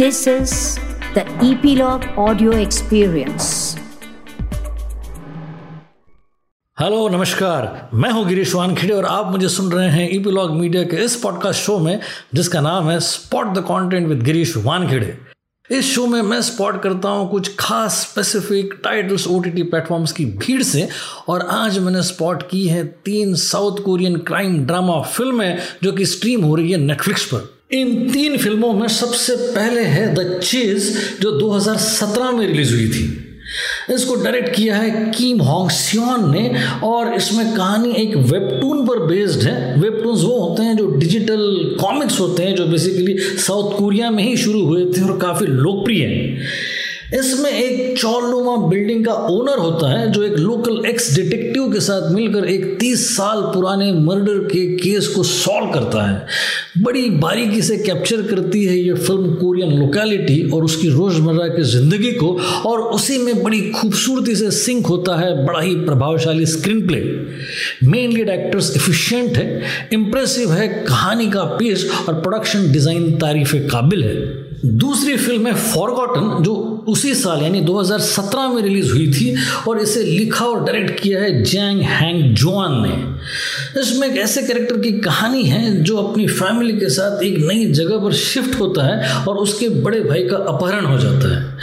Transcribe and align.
This 0.00 0.26
is 0.26 0.52
the 1.14 1.22
Epilogue 1.46 2.04
Audio 2.16 2.52
Experience. 2.58 3.48
Hello 6.80 7.08
नमस्कार। 7.08 7.90
मैं 7.94 8.10
हूँ 8.10 8.24
गिरीश 8.28 8.54
वानखेड़े 8.54 8.94
और 8.94 9.04
आप 9.06 9.30
मुझे 9.32 9.48
सुन 9.48 9.70
रहे 9.72 9.88
हैं 9.88 10.08
ईपीलॉग 10.12 10.54
मीडिया 10.60 10.82
के 10.82 11.04
इस 11.04 11.16
पॉडकास्ट 11.16 11.60
शो 11.60 11.78
में, 11.78 12.00
जिसका 12.34 12.60
नाम 12.60 12.88
है 12.90 12.98
spot 13.00 13.52
the 13.54 13.64
content 13.64 14.08
with 14.08 14.22
Girish 14.22 14.56
Wankhede. 14.56 15.16
इस 15.70 15.94
शो 15.94 16.06
में 16.06 16.20
मैं 16.22 16.40
स्पॉट 16.42 16.82
करता 16.82 17.08
हूँ 17.08 17.30
कुछ 17.30 17.54
खास 17.58 18.00
specific 18.02 18.74
titles 18.84 19.28
O 19.28 19.40
T 19.40 19.62
platforms 19.62 20.12
की 20.12 20.24
भीड़ 20.24 20.62
से, 20.62 20.88
और 21.28 21.46
आज 21.50 21.78
मैंने 21.78 22.02
स्पॉट 22.02 22.48
की 22.50 22.66
है 22.68 22.84
तीन 23.04 23.34
साउथ 23.46 23.84
कोरियन 23.84 24.16
क्राइम 24.16 24.58
ड्रामा 24.66 25.00
फ़िल्में 25.02 25.58
जो 25.82 25.92
कि 25.92 26.06
स्ट्रीम 26.06 26.44
हो 26.44 26.54
रही 26.54 26.72
है 26.72 26.78
नेटफ्लिक्स 26.78 27.32
पर। 27.34 27.59
इन 27.72 28.10
तीन 28.12 28.36
फ़िल्मों 28.36 28.72
में 28.72 28.88
सबसे 28.88 29.36
पहले 29.36 29.80
है 29.80 30.14
द 30.14 30.40
चीज़ 30.42 30.98
जो 31.20 31.30
2017 31.30 32.30
में 32.32 32.46
रिलीज़ 32.46 32.74
हुई 32.74 32.88
थी। 32.88 33.26
इसको 33.94 34.14
डायरेक्ट 34.14 34.56
किया 34.56 34.76
है 34.76 34.90
कीम 34.90 35.40
हॉन्ग 35.40 35.70
सियोन 35.70 36.30
ने, 36.30 36.54
और 36.84 37.14
इसमें 37.14 37.56
कहानी 37.56 37.92
एक 37.92 38.16
वेबटून 38.16 38.86
पर 38.86 38.98
बेस्ड 38.98 39.42
है। 39.42 39.80
वेबटून्स 39.80 40.22
वो 40.22 40.40
होते 40.40 40.62
हैं 40.62 40.76
जो 40.76 40.86
डिजिटल 40.86 41.76
कॉमिक्स 41.80 42.20
होते 42.20 42.42
हैं, 42.42 42.56
जो 42.56 42.66
बेसिकली 42.66 43.18
साउथ 43.18 43.78
कोरिया 43.78 44.10
में 44.10 44.24
ही 44.24 44.36
शुरू 44.36 44.62
हुए 44.62 44.84
थे 44.84 45.00
और 45.00 45.18
काफ़ी 45.18 45.46
लोकप्रिय 45.46 46.04
हैं। 46.04 46.38
इसमें 47.14 47.50
एक 47.50 47.98
चौलुमा 47.98 48.56
बिल्डिंग 48.68 49.04
का 49.04 49.12
ओनर 49.12 49.58
होता 49.58 49.88
है, 49.90 50.10
जो 50.12 50.22
एक 50.22 50.32
लोकल 50.32 50.84
एक्स 50.86 51.14
डिटेक्टिव 51.14 51.70
के 51.72 51.80
साथ 51.80 52.10
मिलकर 52.12 52.44
एक 52.48 52.76
तीस 52.80 53.06
साल 53.16 53.40
पुराने 53.54 53.90
मर्डर 53.92 54.38
के 54.44 54.66
केस 54.76 55.06
को 55.06 55.22
सॉल्व 55.22 55.72
करता 55.72 56.02
है। 56.02 56.82
बड़ी 56.82 57.08
बारीकी 57.10 57.62
से 57.62 57.76
कैप्चर 57.78 58.22
करती 58.24 58.64
है 58.64 58.76
ये 58.78 58.94
फ़िल्म 58.94 59.34
कोरियन 59.34 59.72
लोकेलिटी 59.78 60.42
और 60.50 60.64
उसकी 60.64 60.88
रोज़मर्रा 60.88 61.48
की 61.48 61.62
ज़िंदगी 61.62 62.12
को, 62.12 62.36
और 62.66 62.80
उसी 62.80 63.18
में 63.18 63.42
बड़ी 63.42 63.60
खूबसूरती 63.70 64.34
से 64.36 64.50
सिंक 64.50 64.86
होता 64.86 65.16
है, 65.16 65.46
बड़ा 65.46 65.60
ही 65.60 65.74
प्रभावशाली 65.76 66.46
screenplay 66.86 67.00
main 67.88 68.12
lead 68.12 68.28
actors 68.28 68.74
efficient 68.76 69.36
है 69.36 69.88
इम्प्रेसिव 69.92 70.52
है, 70.52 70.68
कहानी 70.84 71.30
का 71.30 71.44
पेश 71.58 71.88
और 72.08 72.20
प्रोडक्शन 72.20 72.70
डिज़ाइन 72.72 73.12
तारीफ़ 73.18 73.56
काबिल 73.66 74.04
है। 74.04 74.49
दूसरी 74.64 75.16
फ़िल्म 75.16 75.46
है 75.46 75.54
फॉरगॉटन 75.54 76.42
जो 76.42 76.84
उसी 76.88 77.14
साल, 77.14 77.42
यानी 77.42 77.60
2017 77.60 78.48
में 78.48 78.62
रिलीज़ 78.62 78.92
हुई 78.92 79.12
थी, 79.12 79.36
और 79.68 79.78
इसे 79.80 80.02
लिखा 80.02 80.44
और 80.44 80.64
डायरेक्ट 80.64 81.00
किया 81.00 81.20
है 81.20 81.42
जैंग 81.42 81.80
हैंग 81.80 82.34
जोआन 82.34 82.72
ने। 82.72 83.20
इसमें 83.80 84.08
एक 84.08 84.16
ऐसे 84.16 84.42
कैरेक्टर 84.42 84.78
की 84.78 84.92
कहानी 84.92 85.42
है, 85.42 85.82
जो 85.82 85.96
अपनी 85.96 86.26
फैमिली 86.26 86.72
के 86.72 86.88
साथ 86.88 87.22
एक 87.22 87.38
नई 87.38 87.66
जगह 87.66 87.98
पर 87.98 88.12
शिफ्ट 88.12 88.60
होता 88.60 88.82
है, 88.82 89.24
और 89.24 89.36
उसके 89.36 89.68
बड़े 89.68 90.00
भाई 90.00 90.22
का 90.22 90.36
अपहरण 90.36 90.84
हो 90.84 90.98
जाता 90.98 91.36
है। 91.36 91.56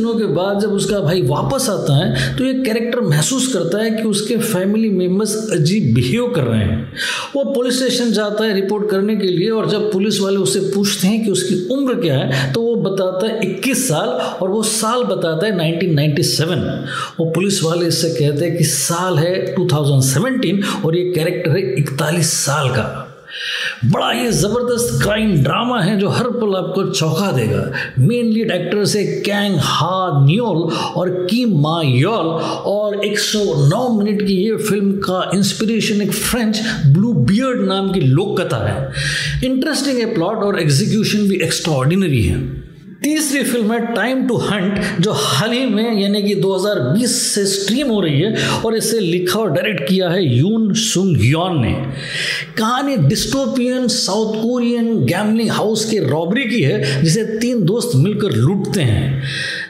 दिनों 0.00 0.14
के 0.14 0.26
बाद 0.34 0.60
जब 0.60 0.72
उसका 0.72 1.00
भाई 1.00 1.22
वापस 1.22 1.68
आता 1.70 1.96
है 1.96 2.36
तो 2.36 2.44
ये 2.44 2.52
कैरेक्टर 2.64 3.00
महसूस 3.00 3.52
करता 3.52 3.78
है 3.78 3.90
कि 3.90 4.02
उसके 4.08 4.36
फैमिली 4.36 4.90
मेंबर्स 4.90 5.34
अजीब 5.52 5.94
बिहेव 5.94 6.26
कर 6.36 6.44
रहे 6.44 6.60
हैं। 6.60 6.78
वो 7.36 7.44
पुलिस 7.44 7.78
स्टेशन 7.78 8.12
जाता 8.12 8.44
है 8.44 8.54
रिपोर्ट 8.54 8.90
करने 8.90 9.16
के 9.16 9.28
लिए 9.28 9.50
और 9.50 9.68
जब 9.70 9.90
पुलिस 9.92 10.20
वाले 10.20 10.36
उससे 10.36 10.60
पूछते 10.74 11.08
हैं 11.08 11.24
कि 11.24 11.30
उसकी 11.30 11.54
उम्र 11.74 11.94
क्या 12.00 12.18
है 12.18 12.52
तो 12.52 12.62
वो 12.62 12.74
बताता 12.82 13.26
है 13.26 13.40
21 13.42 13.86
साल 13.88 14.08
और 14.08 14.50
वो 14.50 14.62
साल 14.62 15.04
बताता 15.04 15.46
है 15.46 15.52
1997 15.52 16.64
वो 17.20 17.30
पुलिस 17.30 17.62
वाले 17.62 17.86
इससे 17.86 18.10
कहते 18.10 18.44
हैं 18.44 18.56
कि 18.56 18.64
साल 18.64 19.18
है 19.18 19.54
2017 19.54 20.84
और 20.84 20.96
ये 20.96 21.04
कैरेक्टर 21.12 21.50
है 21.50 21.62
इकतालीस 21.74 22.32
साल 22.34 22.68
का। 22.68 23.09
बड़ा 23.84 24.10
ही 24.10 24.30
ज़बरदस्त 24.30 25.02
क्राइम 25.02 25.42
ड्रामा 25.42 25.80
है 25.80 25.98
जो 25.98 26.08
हर 26.08 26.24
पल 26.24 26.54
आपको 26.56 26.84
चौंका 26.90 27.32
देगा। 27.32 27.72
मेन 27.98 28.26
लीड 28.26 28.50
एक्टर 28.50 28.84
से 28.84 29.04
कैंग 29.26 29.56
हा 29.58 30.24
न्योल 30.24 30.62
और 30.96 31.10
की 31.30 31.44
मा 31.44 31.82
योल 31.84 32.26
और 32.72 33.04
109 33.04 33.88
मिनट 33.98 34.22
की 34.22 34.32
ये 34.32 34.56
फ़िल्म 34.56 34.92
का 34.92 35.30
इंस्पिरेशन 35.34 36.02
एक 36.02 36.12
फ्रेंच 36.12 36.60
ब्लू 36.86 37.12
बियर्ड 37.12 37.60
नाम 37.60 37.92
की 37.92 38.00
लोक 38.00 38.40
कथा 38.40 38.68
है। 38.68 38.90
इंटरेस्टिंग 39.44 39.98
है 39.98 40.14
प्लॉट 40.14 40.36
और 40.36 40.60
एग्जीक्यूशन 40.60 41.18
भी 41.18 41.36
एक्स्ट्रा 41.36 41.74
है। 41.74 42.69
तीसरी 43.02 43.42
फ़िल्म 43.42 43.72
है 43.72 43.94
टाइम 43.94 44.28
टू 44.28 44.36
हंट 44.36 45.00
जो 45.00 45.12
हाल 45.12 45.52
ही 45.52 45.66
में, 45.66 46.00
यानी 46.00 46.22
कि 46.22 46.34
2020 46.34 47.34
से 47.34 47.46
स्ट्रीम 47.46 47.88
हो 47.88 48.00
रही 48.00 48.20
है, 48.20 48.48
और 48.64 48.76
इसे 48.76 49.00
लिखा 49.00 49.38
और 49.38 49.50
डायरेक्ट 49.50 49.88
किया 49.88 50.08
है 50.08 50.36
यून 50.36 50.74
सुंग 50.74 51.16
योन 51.20 51.60
ने। 51.60 51.72
कहानी 52.58 52.96
dystopian 52.96 53.88
South 53.88 54.34
Korean 54.34 55.04
gambling 55.04 55.50
house 55.50 55.84
के 55.90 55.98
रॉबरी 55.98 56.44
की 56.44 56.62
है, 56.62 57.02
जिसे 57.02 57.24
तीन 57.24 57.64
दोस्त 57.64 57.96
मिलकर 57.96 58.32
लूटते 58.32 58.80
हैं। 58.80 59.22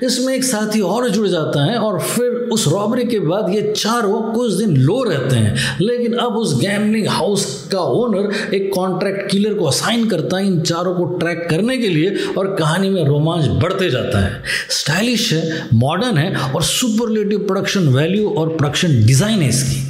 इसमें 0.02 0.34
एक 0.34 0.44
साथी 0.44 0.80
और 0.80 1.08
जुड़ 1.08 1.28
जाता 1.28 1.64
है, 1.64 1.78
और 1.78 2.00
फिर 2.00 2.39
उस 2.52 2.66
रॉबरी 2.68 3.04
के 3.04 3.18
बाद 3.20 3.54
ये 3.54 3.62
चारों 3.76 4.20
कुछ 4.32 4.52
दिन 4.52 4.76
लो 4.76 5.02
रहते 5.02 5.36
हैं। 5.36 5.78
लेकिन 5.80 6.14
अब 6.14 6.36
उस 6.36 6.54
गैमलिंग 6.60 7.06
हाउस 7.08 7.44
का 7.72 7.80
ओनर 7.80 8.54
एक 8.54 8.70
कॉन्ट्रैक्ट 8.74 9.30
किलर 9.30 9.54
को 9.54 9.64
असाइन 9.64 10.08
करता 10.08 10.36
है 10.36 10.46
इन 10.46 10.60
चारों 10.60 10.94
को 10.94 11.04
ट्रैक 11.18 11.46
करने 11.50 11.78
के 11.78 11.88
लिए 11.88 12.32
और 12.38 12.54
कहानी 12.56 12.90
में 12.90 13.04
रोमांच 13.04 13.46
बढ़ते 13.62 13.90
जाता 13.90 14.24
है। 14.24 14.42
स्टाइलिश 14.70 15.32
है 15.32 15.68
मॉडर्न 15.74 16.18
है 16.18 16.34
और 16.44 16.62
सुपरलेटिव 16.62 17.38
प्रोडक्शन 17.38 17.88
वैल्यू 17.88 18.28
और 18.30 18.48
प्रोडक्शन 18.48 19.04
डिज़ाइन 19.06 19.42
है 19.42 19.48
इसकी। 19.48 19.89